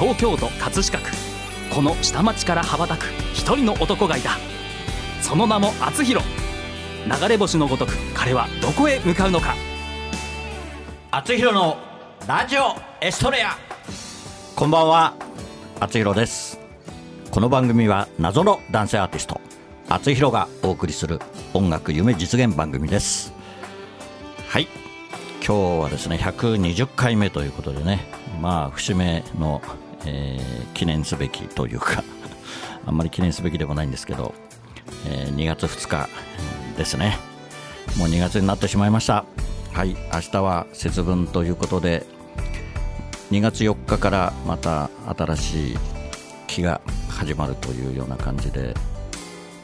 [0.00, 1.10] 東京都葛飾区。
[1.68, 4.38] この下町から羽ばたく一人の男がいた。
[5.20, 6.24] その名も厚弘。
[7.04, 9.54] 流れ星のごとく彼はどこへ向かうのか。
[11.10, 11.76] 厚弘の
[12.26, 13.58] ラジオエストレア。
[14.56, 15.14] こんばんは。
[15.80, 16.58] 厚弘です。
[17.30, 19.38] この番組は謎の男性アーティスト
[19.90, 21.20] 厚弘がお送りする
[21.52, 23.34] 音楽夢実現番組です。
[24.48, 24.66] はい。
[25.46, 28.00] 今日はですね120回目ということでね
[28.40, 29.60] まあ節目の、
[30.04, 32.02] えー、記念すべきというか
[32.86, 34.34] あんまり記念すべきでもないんですけど、
[35.06, 36.08] えー、2月2日
[36.76, 37.18] ですね。
[37.96, 39.24] もう2月になってしまいました。
[39.72, 42.04] はい明日は節分ということで
[43.30, 45.78] 2月4日からまた新しい
[46.48, 48.74] 期が始まるというような感じで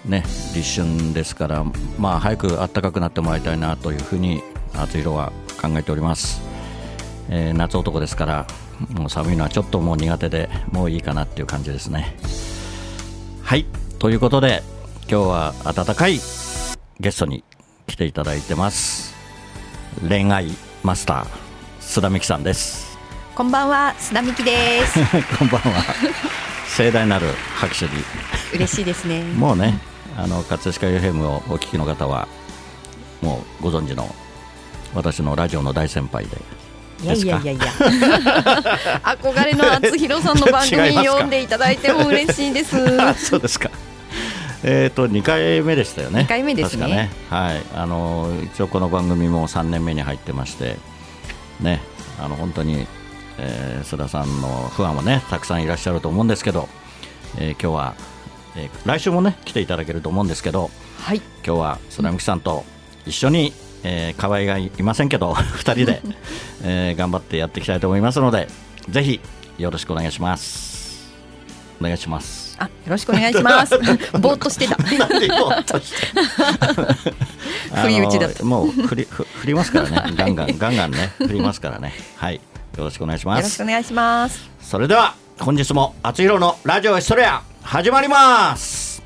[0.05, 0.23] ね
[0.55, 1.65] 立春ですから
[1.99, 4.43] まあ早く暖かくなってもらいたいなというふうに
[4.75, 6.41] 夏色は考えております、
[7.29, 8.47] えー、夏男ですから
[8.91, 12.17] もう寒いのはちょっともう苦手でもういいかなっていう感じですね。
[13.43, 13.67] はい。
[13.99, 14.63] ということで
[15.11, 16.21] 今日は暖かい
[17.01, 17.45] ゲストに
[17.87, 19.15] 来ていただいてます。
[20.07, 20.49] 恋愛
[20.83, 21.27] マスター
[21.81, 22.99] 須田美希さんです。
[23.35, 24.99] こんばんは須田美希です。
[25.39, 25.85] こんばんは。
[26.77, 27.91] 盛大なる拍手に。
[28.55, 29.23] 嬉しいですね。
[29.23, 29.79] もうね
[30.17, 32.29] あの葛飾 FM をお聞きの方は
[33.23, 34.15] もうご存知の
[34.95, 36.39] 私のラジオの大先輩で
[37.03, 37.65] いやいやいやいや。
[39.05, 42.77] 憧れの厚弘さんの番組読んでいただいても嬉しいです。
[43.23, 43.71] そうですか。
[44.63, 46.87] えーと、と2回目でしたよね、2回目ですね。
[46.87, 50.77] ね、はい、あの一応この番組も3年目に入ってまして、
[51.61, 51.81] ね、
[52.19, 52.87] あの本当に、
[53.39, 56.69] えー、須田さんのファンもねたくさんいらっしゃると思うんですけど、
[57.39, 57.95] えー、今日は、
[58.57, 62.65] えー、来週もね来ていただけると思うんですけど、はい、今日は須田美樹さんと
[63.07, 63.53] 一緒に、
[63.89, 66.03] えー、河合がいませんけど 2人で、
[66.65, 68.49] えー、頑張ってやっていきたいと思いますので
[68.89, 69.21] ぜひ
[69.59, 70.77] よろしくお願いします。
[71.81, 72.57] お願いします。
[72.59, 73.79] あよろしくお願いします。
[74.19, 74.77] ぼーっとしてた。
[74.77, 74.95] 不
[77.91, 78.45] 意打ちだった。
[78.45, 80.03] もう振り振りますからね。
[80.17, 81.13] ガンガンガンガンね。
[81.19, 81.93] 振りますからね。
[82.17, 82.37] はい。
[82.37, 82.41] よ
[82.85, 83.39] ろしくお願いします。
[83.39, 84.51] よろしくお願いします。
[84.61, 89.03] それでは本日も厚弘のラジオエストレア始まります。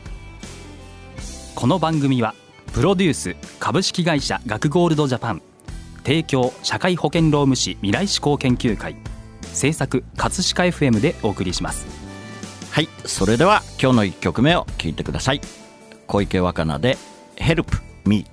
[1.56, 2.34] この番組は
[2.72, 5.42] プロデュース株式会社学ゴールドジャパン。
[6.04, 8.94] 提供社会保険労務士未来志向研究会。
[9.52, 11.86] 制作葛飾 FM でお送りします。
[12.70, 15.40] はいそれでは今日の1曲目を聴いてください。
[16.06, 16.96] 小池若菜で
[17.36, 18.24] 「Help Me」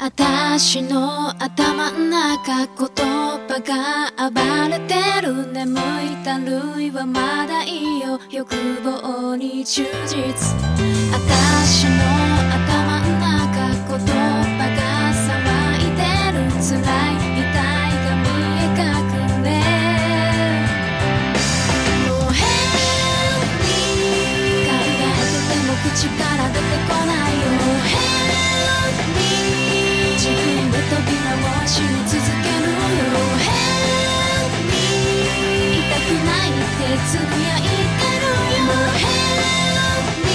[0.00, 5.52] 私の頭ん中言葉が暴れてる。
[5.52, 8.18] 眠いたるいはまだいいよ。
[8.30, 10.56] 欲望に忠実。
[11.12, 12.17] 私の
[37.06, 37.68] つぶやいて
[38.20, 40.30] るよもう Help me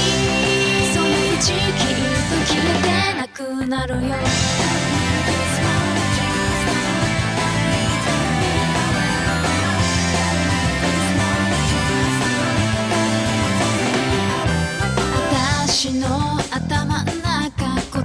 [0.94, 2.88] そのう期きっと消えて
[3.20, 3.38] なく
[3.68, 4.16] なるよ
[15.66, 16.08] 私の
[16.52, 17.60] 頭の中
[17.92, 18.04] 言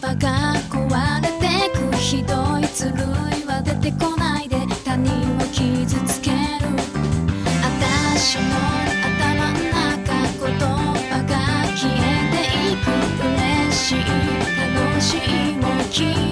[0.00, 0.80] 葉が壊
[1.22, 1.42] れて
[1.78, 1.96] く。
[1.96, 4.21] ひどいずるいは出てこない。
[15.92, 16.31] Keep.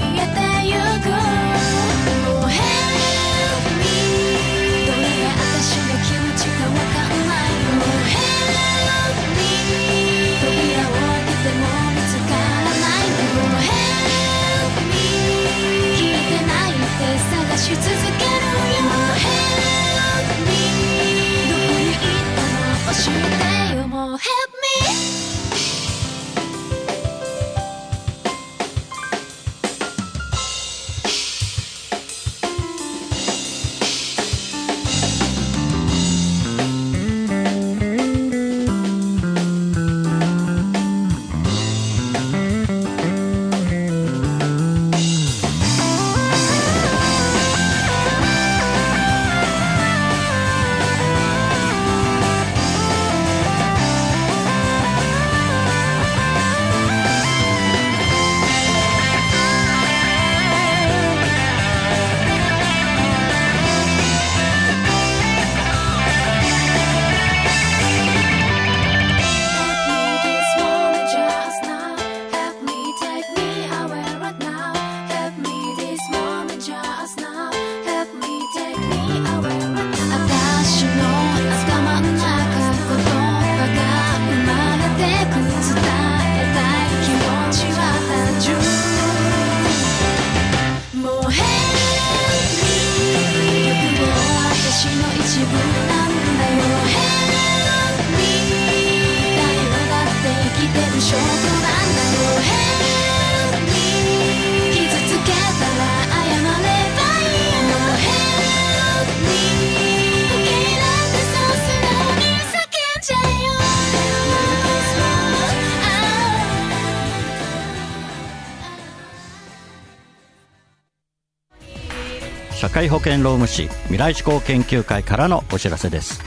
[122.81, 126.23] 会保険労務士未来志向研究会からのお知らせです。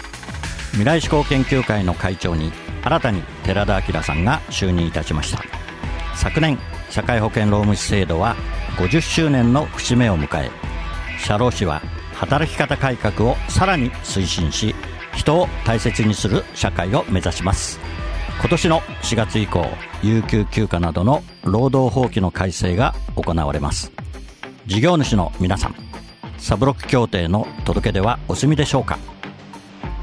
[0.74, 2.52] 未来志向研究会の会長に
[2.84, 5.44] 新たに寺田明さんが就任いたしました。
[6.14, 6.60] 昨年
[6.92, 8.36] 社会保険労務士制度は
[8.78, 10.52] 50周年の節目を迎え
[11.18, 11.82] 社労士は
[12.14, 14.76] 働き方改革をさらに推進し
[15.16, 17.80] 人を大切にする社会を目指します。
[18.40, 19.66] 今年の4月以降
[20.04, 23.92] 有給休暇などの労働法規の改正が行われます。
[24.68, 25.93] 事業主の皆さん
[26.38, 29.00] サブロック協定の届け出はお済みでしょうか？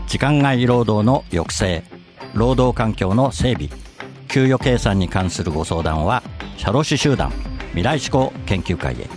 [0.07, 1.85] 時間外労働の抑制
[2.35, 3.69] 労働環境の整備
[4.27, 6.23] 給与計算に関するご相談は
[6.57, 7.31] 社労士集団
[7.69, 9.09] 未来志向研究会へ。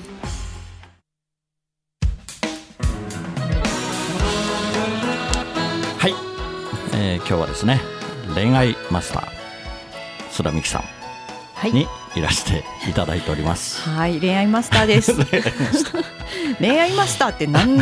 [5.98, 6.14] はい、
[6.94, 7.80] えー今日はですね
[8.36, 9.24] 恋愛マスター
[10.32, 10.84] 須田美希さ
[11.56, 11.72] はい。
[11.72, 11.88] んにい
[12.22, 15.14] らしていただいております、はい、恋愛マスターです。
[16.60, 17.78] 恋愛マスターってなん、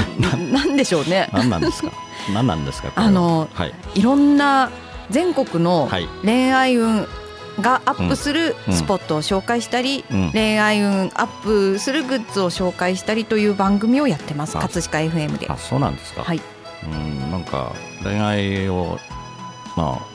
[0.52, 1.30] なんでしょうね。
[1.34, 1.92] 何なんですか？
[2.34, 2.92] 何なんですか？
[2.96, 4.70] あのはいいろんな
[5.10, 7.08] 全国のはい恋愛運
[7.60, 14.58] がアップするうんスポットを紹介したり、うん恋愛運アップするグッズを紹介したりという番組をやってます。
[14.58, 15.48] あ葛飾 FM で。
[15.50, 16.42] あそうなんですかはい。
[16.84, 17.74] うんなんか
[18.04, 18.98] 恋愛を
[19.76, 20.11] まあ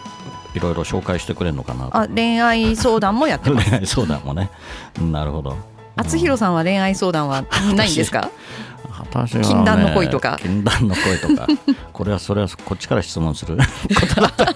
[0.57, 1.97] いろいろ紹介してくれるのかなと。
[1.97, 3.71] あ、恋愛相談もやってます。
[3.71, 4.51] 恋愛相談もね。
[5.01, 5.57] なるほど。
[5.97, 7.43] 厚弘さんは恋愛相談は
[7.75, 8.31] ないんですか？
[8.99, 10.39] 私は、ね、禁断の恋とか。
[10.41, 11.47] 禁断の恋とか。
[11.93, 13.57] これはそれはこっちから質問する。
[13.57, 13.63] こ
[14.15, 14.47] とだった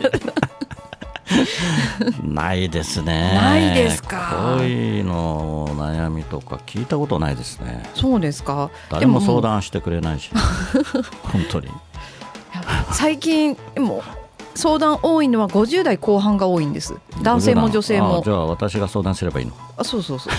[2.24, 3.34] ないですね。
[3.34, 4.56] ないですか？
[4.58, 7.88] 恋の悩みとか聞いたことないですね。
[7.94, 8.70] そうですか？
[8.90, 10.30] 誰もで相談してくれないし。
[11.22, 11.68] 本当に。
[12.92, 14.02] 最近でも
[14.54, 16.94] 相談多いのは50代後半が多いんです。
[17.22, 19.52] 男性も女性あもじゃあ私が相談すればいいの。
[19.76, 20.32] あそうそうそう。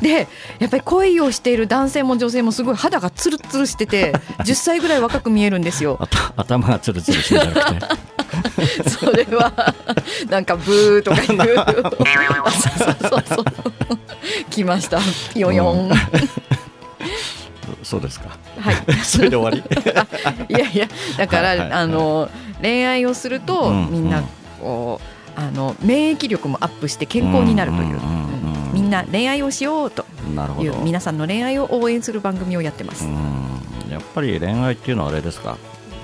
[0.02, 0.26] で
[0.58, 5.98] やっぱり恋をしている男性も女性もすごい肌がツルツルしてて10歳ぐらい若く見えるんですよ。
[6.36, 8.04] 頭がツルツルしてるんじゃなくて。
[8.90, 9.74] それは
[10.28, 11.54] なんかブーとか言う。
[11.58, 13.44] あそうそうそうそう
[14.50, 14.98] 来ました。
[15.32, 15.96] ピヨヨン、うん。
[17.82, 18.30] そうですか。
[18.60, 18.76] はい。
[19.04, 19.62] それで終わ
[20.48, 20.54] り？
[20.54, 20.88] いやいや
[21.18, 21.72] だから、はいはい。
[21.72, 22.28] あの
[22.64, 24.22] 恋愛をすると、うんみんな
[24.58, 28.00] こうあの免疫力もアップして健康になるという、
[28.72, 30.06] みんな恋愛をしようと
[30.60, 33.04] いう皆さんの恋愛を応援する番組をやってます。
[33.04, 33.90] うん。
[33.90, 35.58] やっぱり恋愛っていうのはあれですか？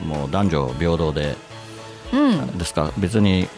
[0.05, 1.37] もう男女平等で。
[2.13, 2.93] うん、ですか？
[2.99, 3.49] 別に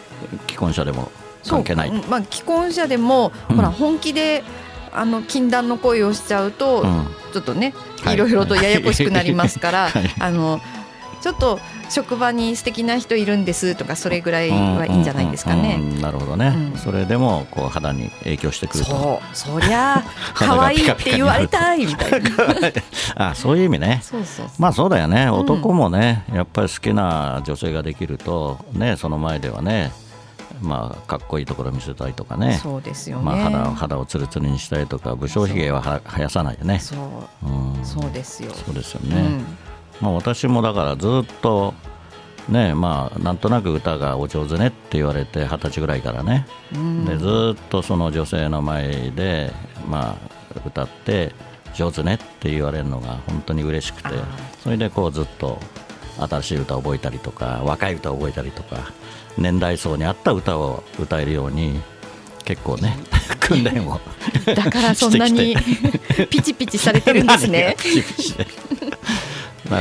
[0.47, 1.11] 既婚者でも
[1.45, 1.91] 関係ない。
[1.91, 3.55] まあ既婚者でも、うん。
[3.57, 4.43] ほら本気で
[4.93, 7.07] あの禁断の恋をしちゃうと、うん。
[7.33, 8.13] ちょっとねはい。
[8.13, 10.03] いろいろとややこしくなりますから、 はい。
[10.19, 10.61] あの
[11.21, 15.75] ちょっと職場に素敵な人いるんですとかそれぐらいはいいんじゃないですかね。
[15.79, 16.77] うんうんうんなるほどね、うん。
[16.77, 19.21] それでもこう肌に影響してくると。
[19.33, 22.29] そりゃ可愛いって言われたいみたいな。
[23.29, 24.01] あそういう意味ね。
[24.59, 25.33] まあそうだよね、ん。
[25.33, 29.91] 男もね、やっぱり好きな女性ができると、ね、その前ではね、
[30.61, 33.23] まあ、かっこいいところ見せたいとかね、そうですよね。
[33.23, 36.79] まあ、肌を肌をツルツルにしたいとか、武将髭はは生やさないよね。
[36.79, 37.47] そう。
[37.47, 37.85] うん。
[37.85, 38.51] そうですよ。
[38.53, 39.45] そうですよね、うん
[40.01, 41.73] まあ、私もだからずっと、
[42.49, 46.45] ねまあ、なんとなく歌がお上手ねって言われて、二十歳ぐらいからね、
[46.75, 47.05] うん。
[47.05, 49.53] でずっとその女性の前で、
[49.87, 50.17] ま
[50.55, 51.33] あ、歌って、
[51.73, 54.09] 上手ねって言われるのが本当に嬉しくて。
[54.63, 55.59] それでこうずっと
[56.19, 58.91] 新しい歌を覚えたりとか、若い歌を覚えたりとか、
[59.37, 61.81] 年代層に合った歌を歌えるように、
[62.45, 62.97] 結構ね、
[63.39, 63.99] 訓練を
[64.55, 65.55] だからそんなに
[66.29, 67.75] ピチピチされてるんですね。
[67.79, 68.35] ピチピチ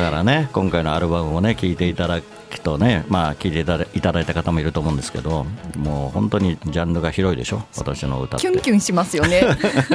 [0.00, 5.44] からね今回のアルバムもね聴いていただくとねまあ聴いていただいただいた方もいると思うんですけど
[5.76, 8.46] もう本当にジャンルが広いでしょ私の歌って。
[8.46, 9.42] キュンキュンしますよね。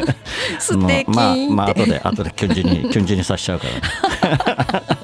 [0.60, 1.10] 素敵。
[1.10, 1.70] まあまあ。
[1.70, 3.82] 後で後でキュンジにキュンジにさしちゃうから、ね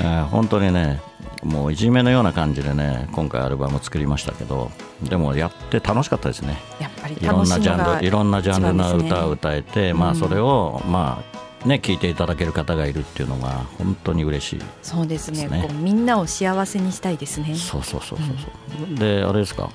[0.00, 1.00] えー本当にね
[1.44, 4.70] もういじめのような感じでね今回アルバム作りましたけど
[5.02, 6.58] でもやって楽しかったですね。
[6.80, 11.33] やっぱりいろんなジャンルいろんなジャンルの歌を歌えて、まあそれをまあ
[11.64, 15.48] ね聞いていただける方がいるっていうのが本当に嬉しいそうですね。
[15.48, 17.54] こうみんなを幸せにしたいですね。
[17.54, 19.70] そうそうそうそうそう、であれですか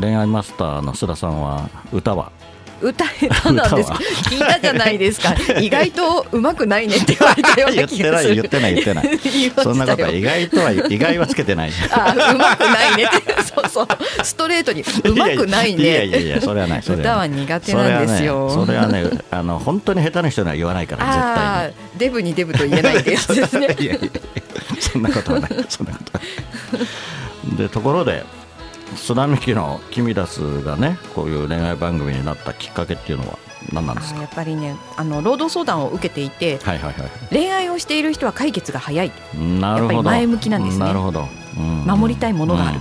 [0.00, 2.32] 恋愛マスターの須田さんは歌は？
[2.80, 3.90] 歌下手なんです。
[3.90, 3.98] 歌は。
[4.30, 5.34] 聞いたじゃないですか。
[5.60, 8.34] 意外と上手くないねって言われたような気がする。
[8.36, 11.72] 言ってない言ってない言って言いそんなことは意外とは意外はつけてない。
[11.90, 13.42] あ上手くないねって。
[13.42, 13.88] そうそう。
[14.24, 15.82] ストレートに上手くないね。
[15.82, 17.30] いやいやいやそれはないそれ歌はない。
[17.30, 18.50] 苦手なんですよ。
[18.50, 21.74] それはねねあの本当に下手な人には言わないから絶対に。
[21.98, 23.74] デブにデブと言えないってやつですね。
[23.80, 24.10] いやいや
[24.80, 26.22] そんなことはないそんなことは
[26.72, 27.56] ない。
[27.56, 28.24] でところで
[28.96, 33.38] 「津波木の君だす」がねこういう恋愛番組になったきっかけっていうのは
[33.72, 34.18] 何なんですか？
[34.20, 39.12] あやっぱりねあの労働相談を受けていてはいはいはい恋愛をしている人は解決が早い。
[39.60, 40.02] なるほど。
[40.04, 40.84] 前向きなんですね。
[40.84, 41.84] なるほど、うん。
[41.84, 42.80] 守りたいものがある。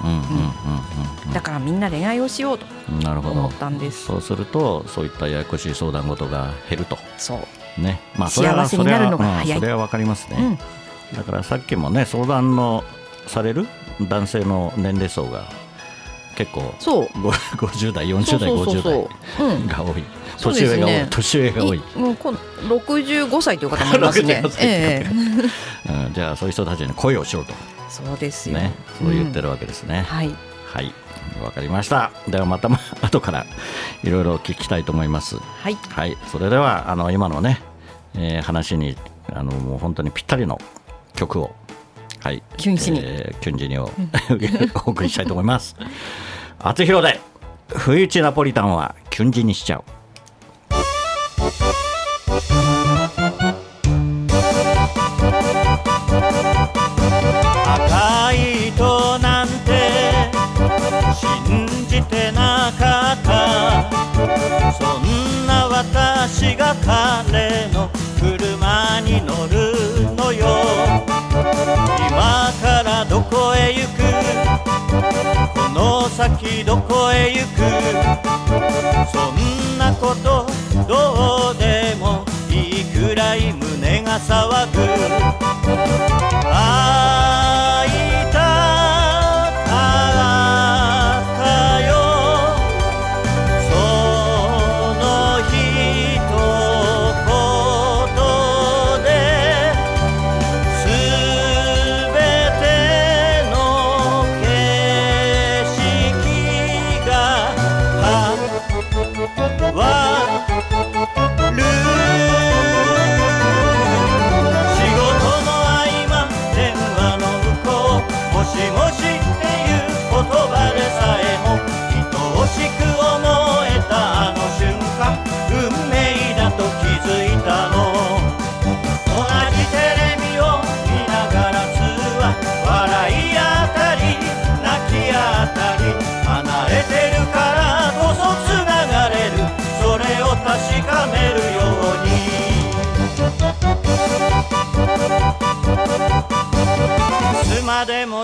[1.34, 2.66] だからみんな恋愛をしようと
[3.06, 4.06] 思ったんです。
[4.06, 6.98] そうするとそういったややこしい相談事が減ると。
[7.18, 7.40] そ
[7.78, 7.82] う。
[7.82, 8.00] ね。
[8.16, 11.18] まあ幸せになるのが早いそれは,、うん、それは分かりますね、うん。
[11.18, 12.84] だからさっきもね相談の
[13.28, 13.68] される
[14.02, 15.52] 男性の年齢層が
[16.38, 17.10] 結構そう。
[17.22, 19.10] ご50代40代そうそうそう50そ
[19.44, 19.48] う。
[19.48, 19.68] うん。
[19.68, 20.04] 代 が多い。
[20.40, 24.42] 年上が多い、ね年上が多い、いもうこの65歳という方もいますね。
[24.46, 25.10] 65歳ええ。
[26.06, 27.54] うん、じゃあそういう人たちに声をしろと。
[27.90, 30.36] そうですよ、ねそう言ってる、るわけですね、はい。
[30.72, 30.94] はい。
[31.44, 32.12] わかりました。
[32.28, 33.46] ではまたま後から
[34.04, 35.38] いろいろ聞きたいと思います。
[35.38, 35.78] はい。
[35.90, 36.18] はい。
[36.32, 37.62] それではあの今のね、
[38.16, 38.96] えー話に
[39.34, 40.60] あのもう本当にぴったりの
[41.16, 41.56] 曲を
[42.20, 42.44] はい。
[42.58, 43.02] キュンシに。
[43.04, 43.92] えーキュンジニを
[44.86, 45.76] お送りしたいと思います。
[46.60, 47.20] 厚弘で
[47.76, 49.84] 不意打ちナポリタンはキュンジにしちゃう。
[57.66, 60.32] 赤い糸なんて
[61.14, 63.92] 信じてなかった。
[64.74, 67.47] そんな私が彼
[76.68, 77.62] どこへ行く？
[79.14, 80.46] そんなこと
[80.86, 84.68] どうでもいいくらい胸が騒
[85.42, 85.47] ぐ。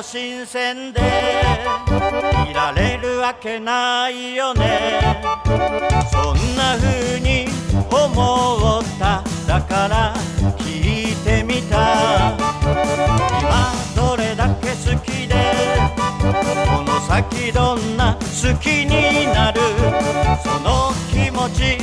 [0.03, 0.99] 新鮮で
[2.49, 5.01] いられるわけないよね。
[6.11, 7.47] そんな風に
[7.89, 9.23] 思った。
[9.47, 10.13] だから
[10.57, 12.35] 聞いてみた。
[13.39, 15.35] 今どれだけ好きで
[16.19, 19.61] この先どんな好きになる。
[20.43, 21.77] その気持ち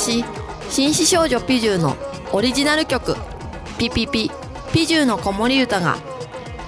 [0.00, 0.24] 私
[0.70, 1.94] 紳士少女ピジューの
[2.32, 3.16] オリジナル曲
[3.76, 4.30] 「ピピピ
[4.72, 5.98] ピジューの子守歌が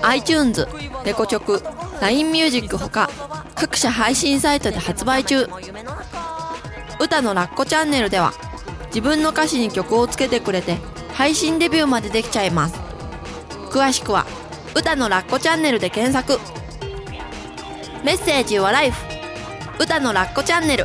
[0.03, 0.69] iTunes、
[1.03, 1.65] レコチョク、
[2.03, 3.09] LINE ミュージックほか
[3.55, 5.49] 各社配信サイトで発売中。
[7.01, 8.35] 歌のラッコチャンネルでは
[8.89, 10.77] 自分の歌詞に曲をつけてくれて
[11.15, 12.75] 配信デビューまでできちゃいます。
[13.71, 14.27] 詳しくは
[14.77, 16.39] 「歌のラッコチャンネル」で検索。
[18.05, 19.03] メッセージはライフ。
[19.79, 20.85] 歌のラッコチャンネル。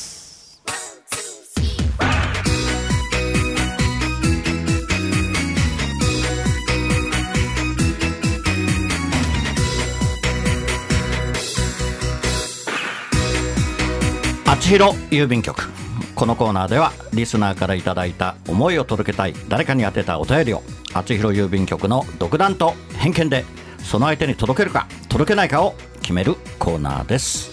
[14.71, 15.69] 厚弘郵便局。
[16.15, 20.63] このコーナーではリスナーからいただいた思いを届けたい誰かに宛てたお便りを
[20.93, 23.43] 厚弘郵便局の独断と偏見で
[23.79, 27.51] その相手に届けるか届けないかを決めるコーナーです。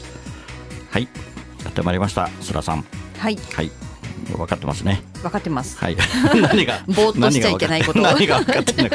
[0.92, 1.08] はい
[1.64, 2.84] やってまいりました須田さん。
[3.18, 3.36] はい。
[3.52, 3.70] はい
[4.30, 5.02] 分かってますね。
[5.20, 5.76] 分かってます。
[5.78, 5.96] はい。
[6.40, 8.00] 何が ぼーっとしちゃいけないこと。
[8.00, 8.90] 何が分かってない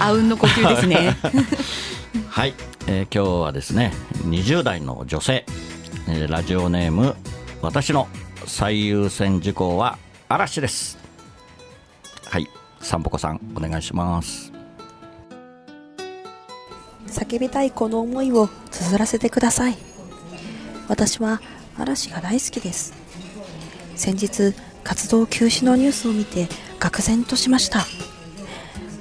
[0.00, 1.16] あうんの呼吸ですね。
[2.28, 2.54] はい、
[2.88, 3.94] えー今日はですね
[4.26, 5.46] 20代の女性、
[6.06, 7.16] えーラジオネーム
[7.62, 8.08] 私の
[8.46, 10.98] 最優先事項は嵐です。
[12.26, 12.48] はい
[12.80, 14.52] さんぽこさんお願いします。
[17.06, 19.76] 叫びたいこの思いを綴らせてください。
[20.88, 21.40] 私は
[21.78, 22.92] 嵐が大好きです。
[23.96, 26.48] 先日活動休止のニュースを見て
[26.80, 27.86] 愕然としました。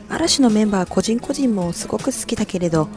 [0.10, 2.88] 嵐のメンバー個人個人もすごく好きだけれど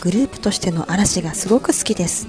[0.00, 2.28] グループとしての嵐がすごく好きです。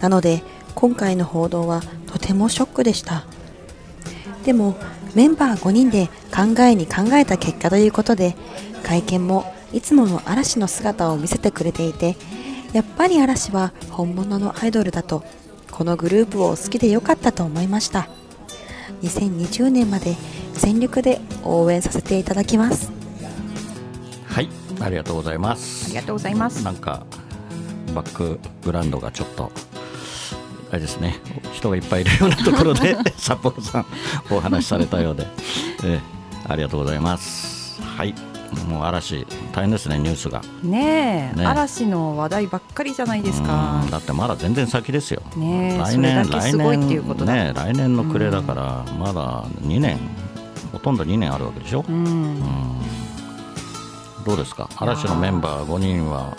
[0.00, 0.42] なので
[0.74, 3.24] 今回の報道はとてもショックでした。
[4.44, 4.76] でも
[5.14, 8.36] メンバー5人で考えに考えた結果ということで
[8.82, 12.16] 会見もいつもの嵐の姿を見せてくれていて
[12.72, 15.24] やっぱり嵐は本物のアイドルだと
[15.70, 18.08] このグループを好きでよかったと思いました。
[19.02, 20.16] 2020年まで
[20.54, 22.90] 全力で応援させていただきます。
[24.26, 24.48] はい
[24.80, 26.64] ありがとうございまあすりがとうございます。
[26.64, 27.04] なんか
[27.94, 29.50] バックグラウンドがちょっと
[30.70, 31.16] あれですね。
[31.52, 33.86] 人がいっぱいいるようなところで 札幌さん
[34.30, 35.26] お話しされたようで、
[35.84, 37.80] ええありがとうございます。
[37.82, 38.14] はい。
[38.68, 40.42] もう嵐大変ですねニュースが。
[40.64, 43.80] ねえね嵐の話題ばっかりじゃないですか。
[43.84, 45.22] うんだってまだ全然先ですよ。
[45.36, 46.88] ねえ来年来年
[47.26, 49.98] ね来年の暮れだからまだ2年
[50.72, 52.42] ほとんど2年あるわけでしょ、うん。
[54.24, 54.68] どうですか？
[54.76, 56.36] 嵐のメンバー5人は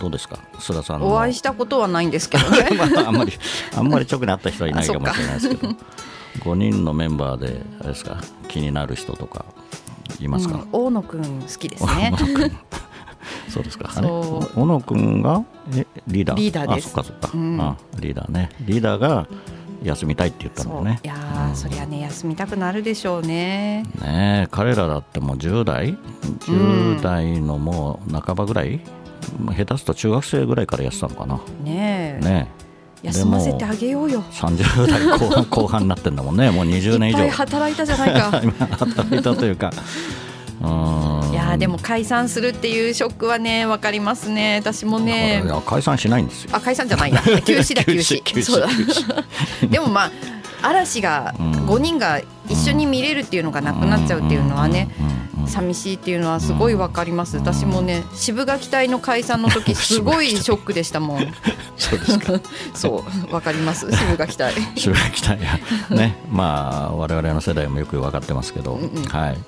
[0.00, 0.38] どうですか？
[0.58, 1.08] 須田さんの。
[1.08, 2.68] お会いしたことはないんですけどね。
[2.76, 3.32] まあ、あんまり
[3.76, 5.68] あんまり直に会った人はいないかもしれないですけど
[6.40, 8.18] 5 人のメンバーであれですか？
[8.48, 9.44] 気になる人とか
[10.20, 12.12] いますか、うん大野くん好きですね。
[13.48, 13.90] そうですか。
[13.94, 14.06] あれ？
[14.08, 14.60] そう。
[14.60, 15.42] 小野くんが
[15.74, 16.36] えリーダー。
[16.36, 16.88] リーダーです。
[16.98, 17.60] あそっかそっか、うん。
[17.60, 18.50] あリーダーね。
[18.60, 19.26] リーダーが
[19.82, 21.00] 休みたいって言ったのね。
[21.04, 23.82] いやー、そりゃね休みたくなるでしょうね。
[24.00, 25.96] ねえ彼らだってもう10代
[26.40, 28.95] ？10代のもう半ばぐらい、まあ
[29.54, 31.40] 下手すと中学生ぐらいからやってたのかな。
[31.64, 32.24] ねえ。
[32.24, 32.66] ねえ。
[33.06, 34.22] 休ませてあげようよ。
[34.32, 36.50] 30代後半後半になってんだもんね。
[36.50, 37.28] もう20年以上。
[37.30, 38.40] 働いたじゃないか。
[38.42, 39.70] 今働いたというか。
[40.62, 41.32] うーん。
[41.32, 44.56] いやーでも解散するっていうショックはねわかりますね。
[44.60, 45.44] 私もね。
[45.66, 46.50] 解散しないんですよ。
[46.52, 47.20] あ解散じゃないや。
[47.22, 48.42] 休止だ 休止休止。
[48.42, 48.68] そうだ。
[48.68, 49.68] 休止。
[49.70, 50.10] でもまあ
[50.62, 51.52] 嵐がうん。
[51.66, 54.88] 5人が一緒に見れるっていうのがなくなっちゃうっていうのはね
[55.46, 57.36] 寂しいっていうのはすごいわかります。
[57.36, 61.32] 私もね渋垣隊の解散の時 すごいショックでしたもん。
[61.76, 62.40] そうですか。
[62.74, 63.90] そうわかります。
[63.90, 64.52] 渋垣隊。
[64.76, 65.40] 渋谷期待
[65.90, 66.16] ね。
[66.30, 69.04] まあ我々の世代もよく分かってますけど、うんうん。
[69.04, 69.38] はい。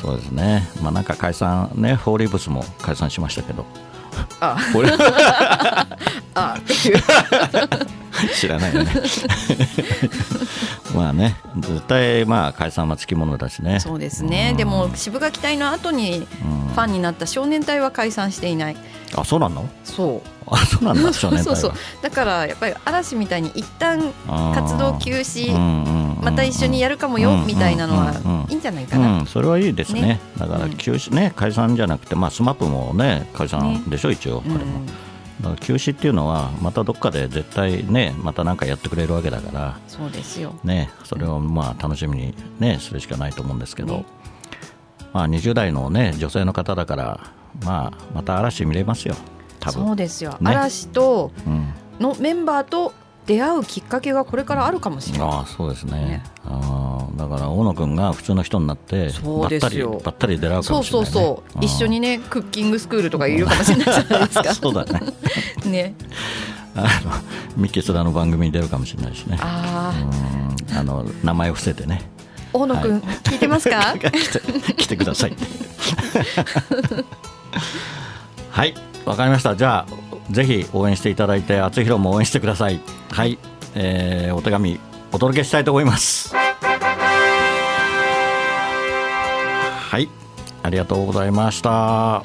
[0.00, 0.68] そうですね。
[0.82, 3.64] まあなんか解散ねフォーリーブスも解散しましたけど。
[4.40, 4.56] あ。
[4.72, 4.90] これ
[6.34, 7.02] あっていう
[8.34, 8.90] 知らないよね。
[10.94, 13.80] まあね絶対まあ解散はつきものだしね。
[13.80, 14.54] そうですね。
[14.56, 16.26] でも渋垣隊の後に
[16.74, 18.76] ファンになった少年隊は解散していない。
[19.16, 19.68] あそうなの？
[19.84, 20.28] そう。
[20.48, 21.70] あそうなんだ 少年隊はそう。
[21.72, 24.12] そうだからやっぱり嵐みたいに一旦
[24.54, 25.52] 活動休止
[26.22, 28.14] また一緒にやるかもよみたいなのは
[28.48, 29.22] いいんじゃないかうな。
[29.22, 30.00] ん、それはいいですね。
[30.02, 30.20] ね。
[30.38, 34.52] だから休止ね解散じゃなくてまあスマップもね解散でしょ、一応うん。
[34.52, 34.80] 彼も、
[35.60, 40.58] 休止っていうのはまたどっかで絶対ねまた何かやってくれるわけだからそうですよ。
[40.64, 44.04] ねそれをまあ楽しみにねするしかないと思うんですけど、ね
[45.12, 47.20] まあ20代のね女性の方だから
[47.64, 49.14] まあまた嵐見れますよ
[49.60, 50.32] 多分そうですよ。
[50.32, 52.92] ね嵐とうんのメンバーと
[53.26, 55.28] 出会うきっかけがこれからあるかもしれない。
[55.28, 55.92] ああそうですね。
[55.92, 56.22] ね。
[56.44, 61.64] ああだから大野君が普通の人になってそうばったりですよばったり出会うかそうもしれない、ね、そうそう。
[61.64, 64.54] 一緒にねクッキングスクールとかいるかもしれないじゃないですか。
[64.54, 65.00] そうだね。
[65.66, 65.94] ね。
[66.76, 66.86] あの
[67.56, 69.38] ミッキースラの番組に出るかもしれないしね。
[69.40, 69.92] あ
[70.74, 72.02] あ、の名前を伏せてね。
[72.52, 73.94] 大野くん聞いてますか？
[73.98, 75.30] 来て来てください。
[75.32, 75.44] って
[78.50, 78.74] はい。
[79.04, 79.56] わかりました。
[79.56, 83.38] じゃあぜひ応援していただいて厚弘も応援してくださいはい、
[83.74, 84.78] えーお手紙
[85.12, 86.34] お届けしたいと思います。
[86.34, 86.42] は
[89.98, 90.08] い
[90.62, 91.70] ありがとうございました。
[91.70, 92.22] は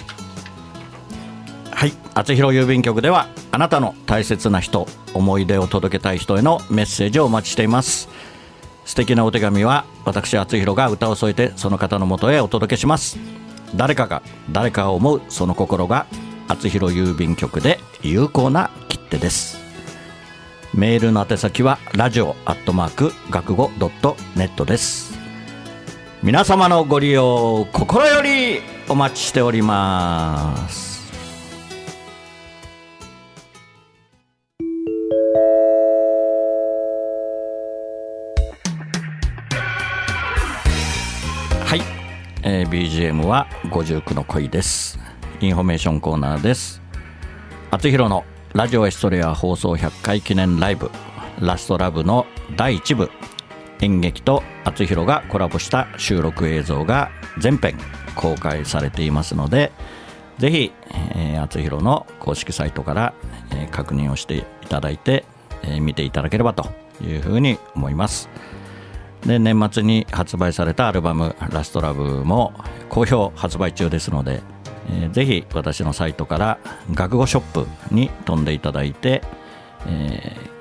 [1.86, 8.10] い厚弘郵便局ではあなたの大切な人思い出を届けたい人へのメッセージをお待ちしています。
[8.84, 13.17] 素敵なお手紙は私厚弘が歌を添えてその方のもとへお届けします。
[13.76, 16.08] 誰かが誰かを思うその心が
[16.50, 19.60] 厚弘郵便局で有効な切手です。
[20.74, 25.20] メールの宛先はラジオアットマーク学語ドットネットです。
[26.24, 31.12] 皆様のご利用心よりお待ちしております。
[41.66, 41.82] はい、
[42.44, 44.98] えー BGM は59の恋です。
[45.42, 46.82] インフォメーションコーナーです。
[47.72, 50.92] 厚弘のラジオエストレア放送100回記念ライブ
[51.40, 52.26] ラストラブの
[52.58, 53.10] 第1部
[53.80, 57.78] 演劇と厚弘がコラボした収録映像が全編
[58.14, 59.72] 公開されていますので
[60.38, 60.74] ぜひ、
[61.16, 63.14] えー、厚弘の公式サイトから、
[63.52, 65.24] えー確認をしていただいて、
[65.64, 66.70] えー見ていただければと
[67.02, 68.28] いうふうに思います。
[69.26, 72.54] で年末に発売されたアルバム「ラストラブも
[72.90, 74.42] 好評発売中ですので、
[74.89, 76.60] えーぜひ私のサイトから
[76.94, 79.22] 学語ショップに飛んでいただいて、
[79.88, 80.52] えー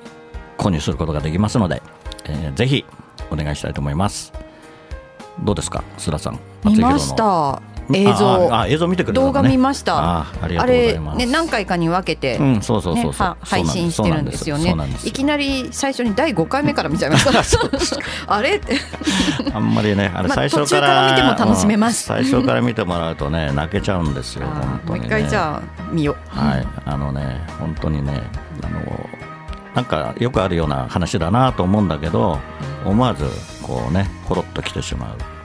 [0.61, 1.81] 購入することができますので、
[2.25, 2.85] えーぜひ
[3.31, 4.33] お願いしたいと思います。
[5.43, 6.39] どうですか須田さん。
[6.63, 7.70] 見ました。
[7.93, 8.53] 映像。
[8.53, 9.25] ああ映像見てくれね。
[9.25, 10.25] 動画見ました。
[10.41, 14.75] あれね何回かに分けて、うんそうそうそう配信してるんですよね。
[15.03, 17.31] いきなり最初に第5回目から見ちゃいました。
[18.27, 18.77] あれって。
[19.53, 22.11] あんまりね、あれまあ最初から,、途中から見ても楽しめます。
[22.13, 25.05] うん最初から見てもらうとね、泣けちゃうんですよ、本当に、ね。
[25.05, 26.39] もう一回じゃあ見よう。
[26.39, 28.21] はい、あのね、本当にね、
[28.63, 29.09] あの、
[29.75, 32.39] なんかよくあるような話だなと思うんだけど、
[32.85, 33.25] 思わず
[33.63, 35.09] こうね、ほろっと来てしまう。
[35.09, 35.40] ん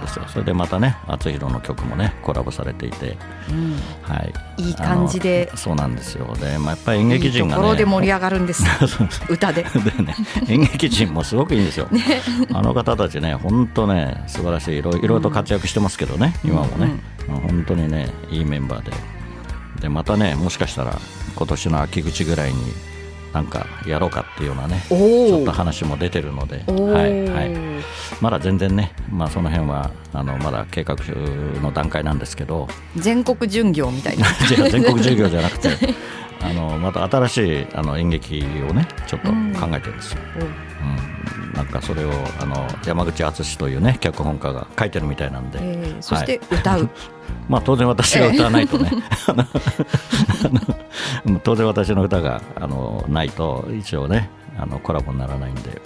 [0.00, 0.24] ですよ。
[0.28, 3.16] それでまたね、厚弘の曲もね、コラボされていて、
[3.50, 4.32] うんはい。
[4.58, 6.34] いい感じでそうなんですよ。
[6.36, 7.62] で、まあ、やっぱり演劇人がね。
[7.62, 8.64] ころで盛り上がるんです
[9.28, 10.14] 歌ででね、
[10.48, 11.88] 演劇人もすごくいいんですよ。
[12.52, 18.92] あの方たちね、本当ね、素晴らしい、いろいろと活躍してますけどね、今もね、本当にね、いいメンバーで。
[19.80, 20.98] で、またね、もしかしたら、
[21.34, 22.72] 今年の秋口ぐらいに、
[23.32, 27.50] なんかやろうかっていうようなね、ちょっと話も出てるので、はい、はい。
[28.20, 30.96] まだ全然ね、まあその辺は、あの、まだ計画
[31.62, 34.26] の段階なんですけど、全国巡業みたいな。
[34.70, 35.70] 全国授業じゃなくて
[36.42, 42.10] あのまた新しいあの演劇をねちょっと考えてるんですよ、うんなんかそれを
[42.40, 46.90] あの山口敦というね脚本家が書いてるみたいなんで、えーそしてはい歌う、
[47.48, 48.90] まあ当然私が歌わないとね、
[49.26, 49.46] あのあ
[51.30, 55.80] の 当然私の歌があのないと一応ねあのコラボにならないんで。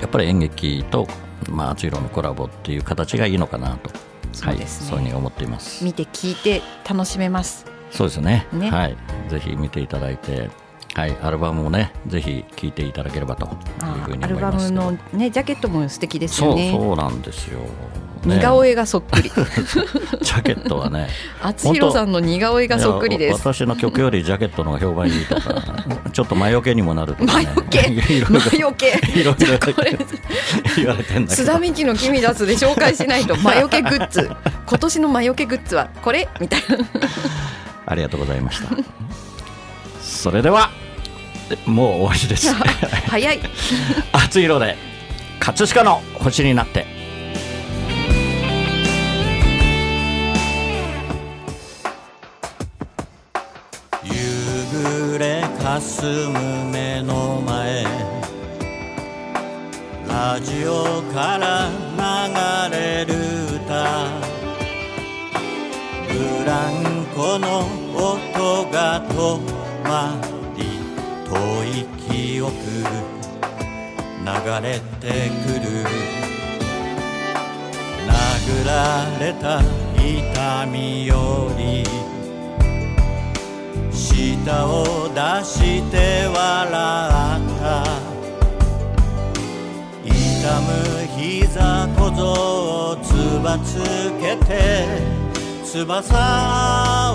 [0.00, 1.06] やっぱり演劇と
[1.50, 3.90] まあ厚弘のコラボっていう形がいいのかなと。
[4.32, 4.96] そうですね。
[4.96, 5.84] はい、そういうふうに思っています。
[5.84, 7.66] 見て聞いて楽しめます。
[7.90, 8.46] そうですね。
[8.52, 8.70] ね。
[8.70, 8.96] はい、
[9.28, 10.50] ぜひ見ていただいて、
[10.96, 13.52] はい、アルバムもねぜひ聴いていただければという
[14.00, 14.82] ふうにアルバ思いますけど。
[14.92, 16.72] ムのねジャケットも素敵ですそうよね。
[16.72, 17.60] そうなんですよ、
[18.24, 18.36] ね。
[18.36, 19.28] 似顔絵がそっくり。
[19.28, 21.08] ジャケットはね。
[21.42, 23.34] 厚弘さんの似顔絵がそっくりです。
[23.34, 25.62] 私の曲よりジャケットの方が評判いいとか
[26.14, 27.90] ちょっと魔除けにもなるとか、ね、魔除け？
[28.32, 28.98] 魔除け？
[29.14, 29.36] いろいろ
[30.76, 34.30] 言われてんだけ津ど田美紀の君だつで紹介しないと魔除けグッズ。
[34.66, 36.26] 今年の魔除けグッズはこれ？
[36.40, 36.78] みたいな。
[37.84, 38.70] ありがとうございました。
[40.00, 40.70] それでは
[41.64, 42.52] もう終わりです
[43.08, 43.40] 早い。
[44.12, 44.76] 熱い色で
[45.38, 46.86] 葛飾の星になって。
[54.04, 54.12] 夕
[55.14, 57.84] 暮れかすむ目の前。
[60.08, 61.68] ラジオから
[62.70, 63.14] 流れる
[63.56, 64.08] 歌。
[66.08, 69.40] ブランコの音が止
[69.88, 70.35] まり
[74.26, 75.86] 流れてくる
[78.08, 78.74] 殴ら
[79.20, 79.62] れた
[79.94, 81.84] 痛みより
[83.92, 87.84] 舌を出して笑った
[90.04, 90.10] 痛
[90.60, 90.66] む
[91.16, 92.22] 膝小僧
[92.90, 93.78] をつばつ
[94.20, 94.50] けて
[95.64, 97.14] 翼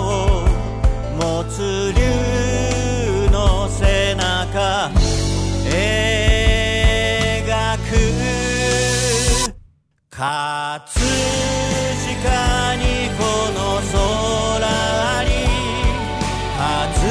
[1.18, 2.00] 持つ竜
[3.30, 4.11] の背中
[10.22, 10.28] 葛
[11.98, 13.26] 飾にこ
[13.58, 15.30] の空あり。
[16.56, 17.10] 葛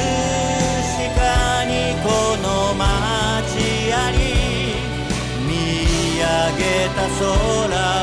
[0.95, 1.19] 飾
[1.65, 1.73] に
[2.05, 2.07] こ
[2.41, 4.15] の街あり。
[5.45, 5.51] 見
[6.19, 6.23] 上
[6.55, 8.00] げた空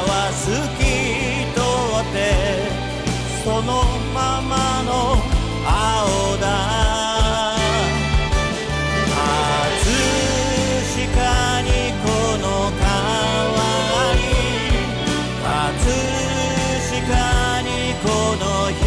[17.09, 17.69] 飾に
[18.05, 18.85] この人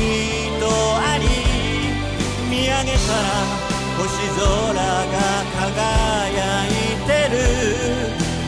[0.97, 1.25] あり。
[2.49, 3.25] 見上げたら
[3.97, 4.05] 星
[4.37, 4.45] 空
[4.77, 5.17] が
[5.73, 6.69] 輝い
[7.07, 7.41] てる。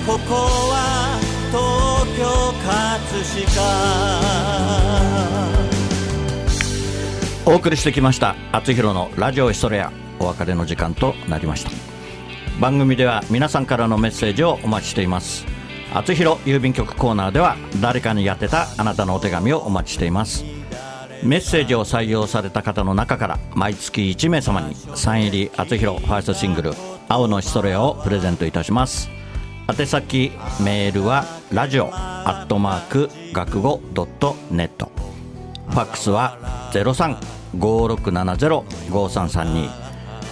[0.06, 0.36] ここ
[0.70, 0.76] は
[1.50, 1.58] 東
[2.18, 2.22] 京
[2.64, 2.74] 葛
[3.46, 3.58] 飾。
[7.46, 11.72] お送りしてきました「あつひろのラジオエストレア」お別れの時間となりました。
[12.62, 15.53] 番組では皆さんからのメッセージをお待ちしています。
[15.96, 20.44] あつひろ郵便局コーナーでは誰かにやってたあなたのお手紙をお待ちしています。
[21.24, 26.74] メッセージを採用された方の中から毎月1名様にサイン入りあつひろファーストシングル
[27.08, 29.12] 「青のストレア」をプレゼントいたします。
[29.70, 34.92] 宛先メールはラジオアットマーク学語ドットネット。
[35.70, 36.40] ファックスは
[36.74, 39.70] 0356705332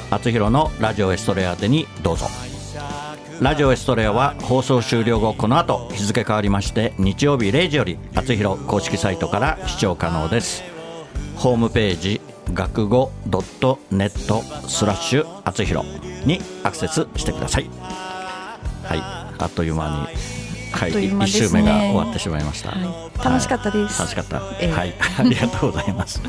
[0.10, 2.26] あつひろのラジオエストレア宛てにどうぞ。
[3.42, 10.64] ラジオエストレアは放送終了後この後日付変わりまして日曜日0時よりあつひろ公式サイトから視聴可能です。
[11.38, 12.22] ホームページ
[12.54, 15.84] 学語 .net スラッシュあつひろ
[16.24, 17.70] にアクセスしてください。
[18.84, 19.00] はい。
[19.00, 20.41] あっという間に
[20.72, 21.48] はい、あっという間1ですね。
[21.48, 22.72] 週目が終わってしまいました、
[23.24, 24.00] 楽しかったです。
[24.00, 24.72] 楽しかった、ええ。
[24.72, 24.94] はい。
[25.20, 26.22] ありがとうございます。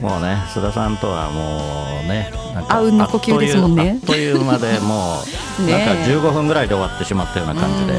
[0.00, 3.98] もうね須田さんとはもうねなんかあうんの呼吸ですもんね。
[4.00, 5.22] あっという間でも
[5.58, 7.94] う なんか15分ぐらいで終わってしまったような感じで。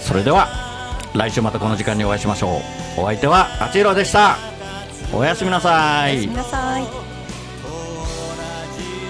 [0.00, 0.48] それでは
[1.14, 2.62] 来週またこの時間にお会いしましょ
[2.96, 3.00] う。
[3.02, 4.36] お相手はあちひろでした。
[5.12, 6.28] おやすみなさい。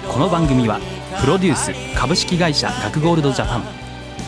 [0.08, 0.80] この番組は
[1.20, 3.79] プロデュース株式会社学ゴールドジャパン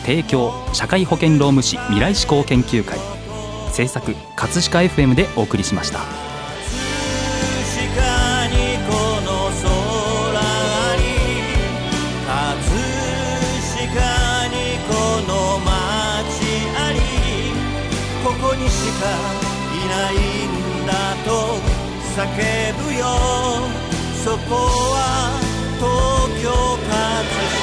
[0.05, 2.97] 提供社会保険労務士未来志向研究会。
[3.71, 5.99] 制作葛飾 FM でお送りしました。
[18.23, 19.05] ここにしか
[19.73, 20.91] いないんだ
[21.25, 21.29] と
[22.15, 22.21] 叫
[22.85, 23.03] ぶよ。
[24.23, 24.97] そこは
[25.79, 25.87] 東
[26.41, 26.49] 京
[26.87, 26.93] 葛
[27.57, 27.62] 飾。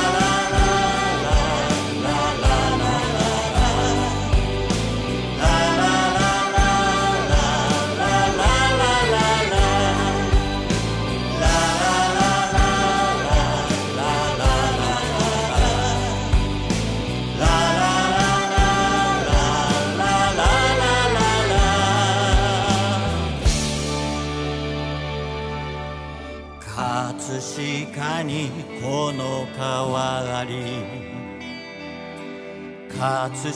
[33.41, 33.51] 葛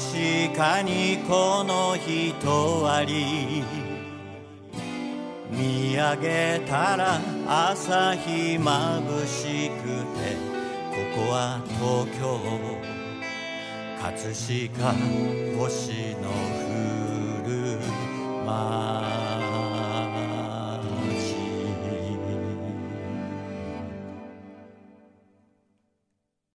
[0.50, 3.64] 飾にこの人あり。
[5.52, 10.36] 見上げたら朝日まぶしくて
[10.90, 12.42] ここは東京
[14.02, 14.92] 葛飾
[15.56, 16.32] 星の
[17.44, 17.80] 降る
[18.48, 19.15] 街